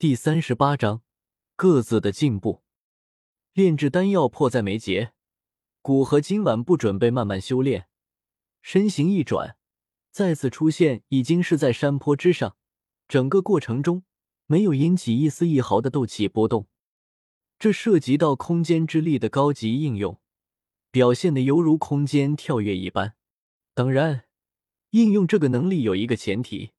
[0.00, 1.02] 第三十八章
[1.56, 2.62] 各自的进步。
[3.52, 5.12] 炼制丹药迫在眉睫，
[5.82, 7.88] 古河今晚不准备慢慢修炼，
[8.62, 9.56] 身形一转，
[10.12, 12.56] 再次出现，已经是在山坡之上。
[13.08, 14.04] 整个过程中
[14.46, 16.68] 没有引起一丝一毫的斗气波动，
[17.58, 20.20] 这涉及到空间之力的高级应用，
[20.92, 23.16] 表现的犹如空间跳跃一般。
[23.74, 24.26] 当然，
[24.90, 26.70] 应用这个能力有一个前提，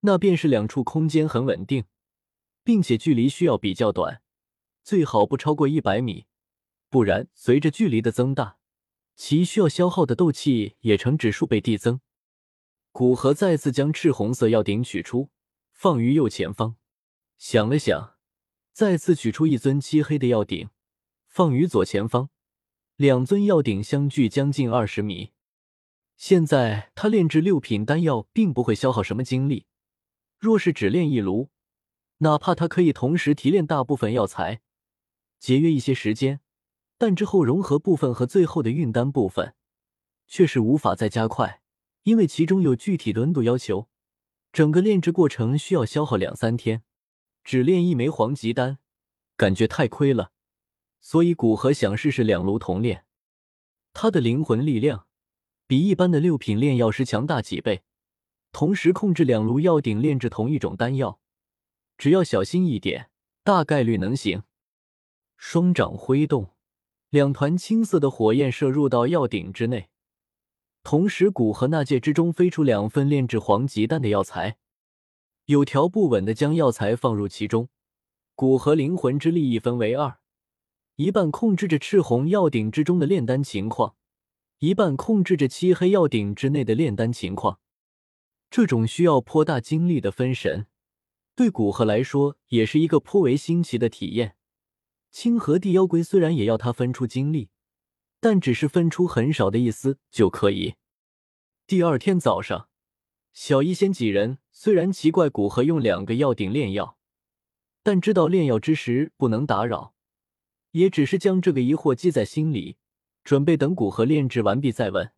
[0.00, 1.84] 那便是两处空间很稳定。
[2.64, 4.22] 并且距离需要比较短，
[4.82, 6.26] 最好不超过一百米，
[6.88, 8.56] 不然随着距离的增大，
[9.14, 12.00] 其需要消耗的斗气也呈指数倍递增。
[12.90, 15.30] 古河再次将赤红色药鼎取出，
[15.72, 16.76] 放于右前方，
[17.36, 18.16] 想了想，
[18.72, 20.70] 再次取出一尊漆黑的药鼎，
[21.26, 22.30] 放于左前方。
[22.96, 25.32] 两尊药鼎相距将近二十米。
[26.16, 29.66] 现在他炼制六品丹药并不会消耗什么精力，
[30.38, 31.50] 若是只炼一炉。
[32.24, 34.62] 哪怕他可以同时提炼大部分药材，
[35.38, 36.40] 节约一些时间，
[36.96, 39.54] 但之后融合部分和最后的运丹部分，
[40.26, 41.60] 却是无法再加快，
[42.04, 43.88] 因为其中有具体的温度要求。
[44.54, 46.82] 整个炼制过程需要消耗两三天，
[47.42, 48.78] 只炼一枚黄级丹，
[49.36, 50.32] 感觉太亏了。
[51.02, 53.04] 所以古河想试试两炉同炼，
[53.92, 55.06] 他的灵魂力量
[55.66, 57.82] 比一般的六品炼药师强大几倍，
[58.50, 61.20] 同时控制两炉药鼎炼制同一种丹药。
[61.96, 63.10] 只要小心一点，
[63.42, 64.42] 大概率能行。
[65.36, 66.50] 双掌挥动，
[67.10, 69.88] 两团青色的火焰射入到药鼎之内，
[70.82, 74.56] 同时骨和那戒之中飞出两份炼制黄级丹的药材，
[75.46, 77.68] 有条不紊的将药材放入其中。
[78.34, 80.18] 骨和灵魂之力一分为二，
[80.96, 83.94] 一半控制着赤红药鼎之中的炼丹情况，
[84.58, 87.60] 一半控制着漆黑药鼎之内的炼丹情况。
[88.50, 90.66] 这种需要颇大精力的分神。
[91.36, 94.36] 对古河来说，也是一个颇为新奇的体验。
[95.10, 97.50] 清河地妖龟虽然也要他分出精力，
[98.20, 100.74] 但只是分出很少的一丝就可以。
[101.66, 102.68] 第二天早上，
[103.32, 106.98] 小医仙几人虽然奇怪古河用两个药鼎炼药，
[107.82, 109.94] 但知道炼药之时不能打扰，
[110.70, 112.76] 也只是将这个疑惑记在心里，
[113.24, 115.10] 准备等古河炼制完毕再问。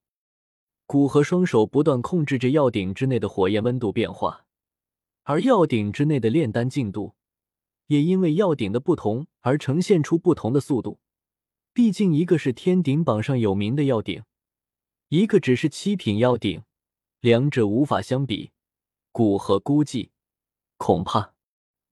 [0.87, 4.46] 古河双手不断控制着药鼎之内的火焰温度变化。
[5.28, 7.16] 而药鼎之内的炼丹进度，
[7.88, 11.00] 也因为药鼎的不同而呈现出不同的速度。
[11.72, 14.22] 毕竟一个是天鼎榜上有名的药鼎，
[15.09, 16.62] 一个只是七品药鼎，
[17.19, 18.53] 两者无法相比。
[19.10, 20.12] 古河估计，
[20.76, 21.34] 恐怕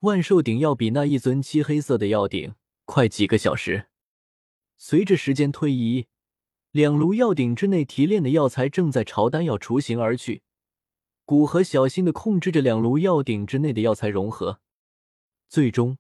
[0.00, 3.88] 万寿鼎要比那一尊漆黑色的药鼎快几个小时。
[4.76, 6.06] 随着时间推移，
[6.70, 10.42] 两炉药鼎之内提炼的药材正在朝丹药雏形而去。
[11.26, 14.60] 古河小心的控制着两炉药鼎之内的药材融合，
[15.48, 15.96] 最终，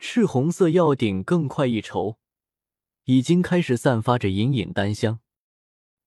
[0.00, 2.18] 赤红色药鼎更快一筹，
[3.04, 5.20] 已经开始散发着隐隐丹香。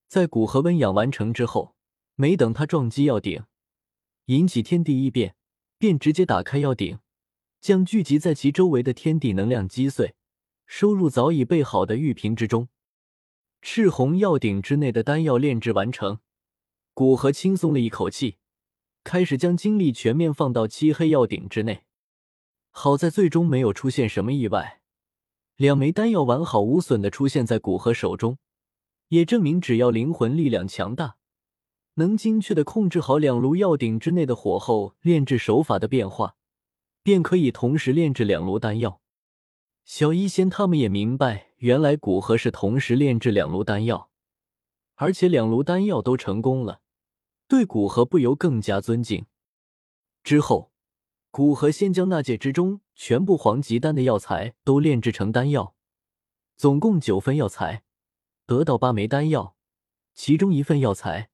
[0.09, 1.77] 在古河温养完成之后，
[2.16, 3.45] 没等他撞击药鼎，
[4.25, 5.38] 引起天地异变，
[5.77, 7.00] 便直接打开药鼎，
[7.61, 10.16] 将聚集在其周围的天地能量击碎，
[10.66, 12.67] 收入早已备好的玉瓶之中。
[13.61, 16.19] 赤红药鼎之内的丹药炼制完成，
[16.94, 18.39] 古河轻松了一口气。
[19.07, 21.84] 开始将精力全面放到漆黑药鼎之内，
[22.72, 24.81] 好在最终没有出现什么意外，
[25.56, 28.38] 两枚丹药完好无损的出现在古河手中，
[29.07, 31.16] 也证明只要灵魂力量强大，
[31.94, 36.35] 能精确的控制好两炉药鼎之内的火候、炼制手法的变化，
[37.01, 39.00] 便可以同时炼制两炉丹药。
[39.85, 44.09] 小医仙他们也明白，原来古河是同时炼制两炉丹药，
[44.95, 46.81] 而且两炉丹药都成功了。
[47.47, 49.25] 对古河不由更加尊敬。
[50.24, 50.72] 之后，
[51.31, 55.75] 古河先将那界之中全部黄级丹的药材都炼制成丹药，
[56.57, 57.84] 总共九份药材，
[58.46, 59.56] 得到八枚丹药。
[60.13, 61.30] 其中一份药材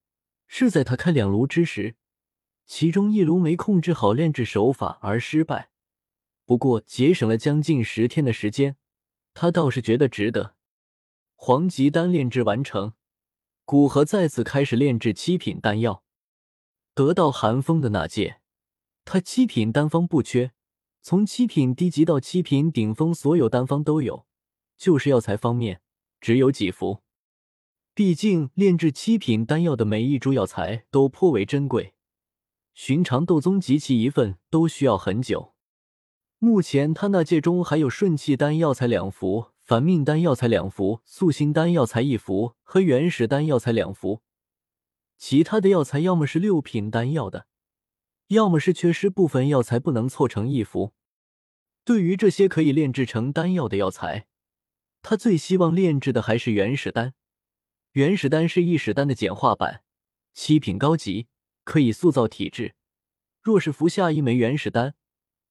[0.46, 1.96] 是在他开两炉之时，
[2.66, 5.70] 其中一炉没控制好炼制手法而失败。
[6.46, 8.76] 不过节省了将近十天的时间，
[9.34, 10.56] 他倒是觉得值得。
[11.36, 12.94] 黄级丹炼制完成，
[13.66, 16.04] 古河再次开始炼制七品丹药。
[16.96, 18.40] 得到寒风的那届，
[19.04, 20.52] 他七品丹方不缺，
[21.02, 24.28] 从七品低级到七品顶峰，所有丹方都有。
[24.78, 25.82] 就是药材方面，
[26.22, 27.02] 只有几服。
[27.96, 31.94] 毕竟炼制七品丹药的每一株药材都颇为珍贵，
[32.74, 35.54] 寻常斗宗集齐一份都需要很久。
[36.38, 44.22] 目前他那界中还有顺气丹药材两服，反命丹药材两服，素心丹药材一服和原始丹药材两服。
[45.18, 47.48] 其他的药材要么是六品丹药的，
[48.28, 50.94] 要么是缺失部分药材不能凑成一服。
[51.86, 54.28] 对于这些可以炼制成丹药的药材，
[55.02, 57.14] 他最希望炼制的还是原始丹。
[57.94, 59.84] 原始丹是异史丹的简化版，
[60.34, 61.28] 七品高级，
[61.64, 62.76] 可以塑造体质。
[63.42, 64.96] 若是服下一枚原始丹，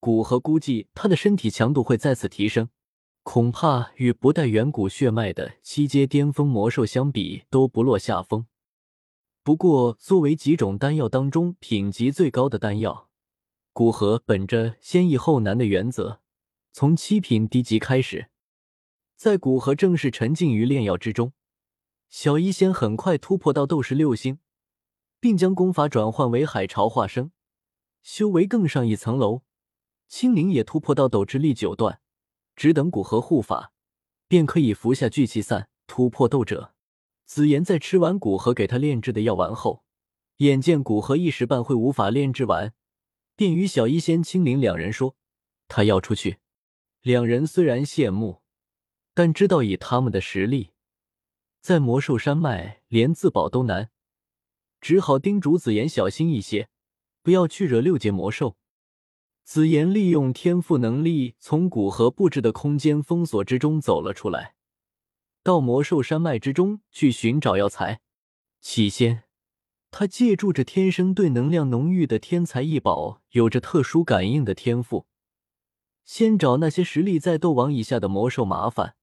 [0.01, 2.71] 古河估计他的身体强度会再次提升，
[3.23, 8.47] 恐怕与不带远古血脉的七阶巅峰魔兽相比都不落下风。
[9.45, 13.09] 不过，作为几种丹药当中品级最高的丹药，
[13.73, 16.21] 古河本着先易后难的原则，
[16.73, 18.29] 从七品低级开始。
[19.17, 21.33] 在古河正式沉浸于炼药之中。
[22.09, 24.39] 小医仙很快突破到斗士六星，
[25.19, 27.33] 并将功法转换为海潮化生，
[28.03, 29.43] 修为更上一层楼。
[30.07, 32.01] 青灵也突破到斗之力九段，
[32.55, 33.73] 只等古河护法，
[34.29, 36.75] 便可以服下聚气散，突破斗者。
[37.25, 39.85] 紫妍在吃完古河给他炼制的药丸后，
[40.39, 42.75] 眼见古河一时半会无法炼制完，
[43.37, 45.17] 便与小医仙、青灵两人说
[45.69, 46.39] ：“他要出去。”
[47.03, 48.43] 两人虽然羡慕，
[49.15, 50.71] 但知道以他们的实力。
[51.61, 53.91] 在魔兽山脉，连自保都难，
[54.81, 56.69] 只好叮嘱紫妍小心一些，
[57.23, 58.57] 不要去惹六阶魔兽。
[59.45, 64.55] 紫妍利用天赋能力，从古河布置的空间封锁之中走了出来，
[65.43, 68.01] 到魔兽山脉之中去寻找药材。
[68.61, 69.25] 起先，
[69.91, 75.07] 他借助着天生对能量浓郁的天才异宝，有着特殊感应的天赋，
[76.05, 78.95] 先找那些实力在斗王以下的魔兽麻烦。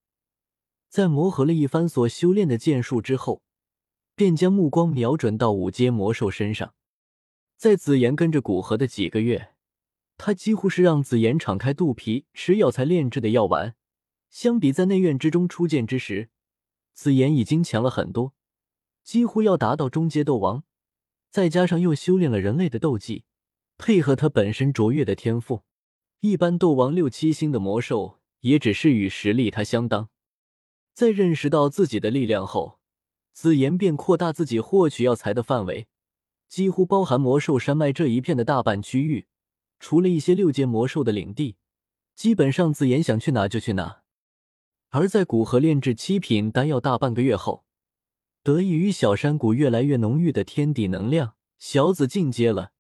[0.88, 3.44] 在磨合了一番所修炼的剑术之后，
[4.16, 6.74] 便将目光瞄准到五阶魔兽身上。
[7.58, 9.54] 在紫妍跟着古河的几个月，
[10.18, 13.76] 他几乎是让紫妍敞开肚皮吃药材炼制的药丸。
[14.30, 16.30] 相比在内院之中初见之时，
[16.94, 18.34] 紫妍已经强了很多，
[19.04, 20.64] 几乎要达到中阶斗王。
[21.32, 23.24] 再加上又修炼了人类的斗技，
[23.78, 25.64] 配合他本身卓越的天赋，
[26.22, 30.10] 一般斗王六七星的魔兽也只是与实力他相当。
[30.94, 32.80] 在认识到自己的力量后，
[33.32, 35.88] 紫妍便扩大自己获取药材的范围，
[36.48, 39.28] 几乎包含魔兽山脉这一片的大半区域。
[39.80, 41.56] 除了一些六阶魔兽的领地，
[42.16, 44.02] 基本上紫妍想去哪就去哪。
[44.90, 47.64] 而在古河炼制七品丹药大半个月后，
[48.44, 52.72] 得益于小山谷越来越浓郁的天地能量，小紫进阶了，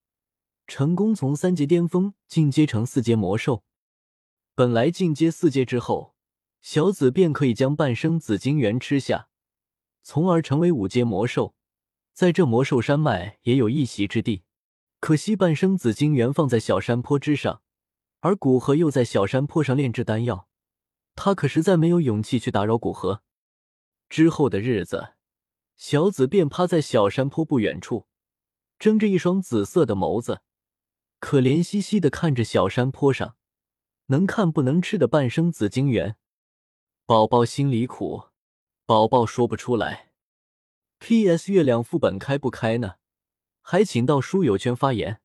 [0.67, 3.63] 成功从三阶巅峰进阶成四阶魔兽。
[4.53, 6.15] 本来进阶四阶之后。
[6.61, 9.29] 小紫便可以将半生紫晶元吃下，
[10.03, 11.55] 从而成为五阶魔兽，
[12.11, 14.43] 在这魔兽山脉也有一席之地。
[14.99, 17.61] 可惜半生紫晶元放在小山坡之上，
[18.19, 20.48] 而古河又在小山坡上炼制丹药，
[21.21, 23.23] 他可实在没有勇气去打扰古河。
[24.07, 25.15] 之后的日子，
[25.75, 28.07] 小紫便趴在小山坡不远处，
[28.79, 30.39] 睁着一双紫色的眸子，
[31.19, 33.35] 可怜兮兮的看着小山坡上
[34.05, 36.15] 能看不能吃的半生紫晶元。
[37.05, 38.29] 宝宝心里苦，
[38.85, 40.13] 宝宝说不出来。
[40.99, 41.51] P.S.
[41.51, 42.95] 月亮副本开不开呢？
[43.59, 45.19] 还请到书友圈发言。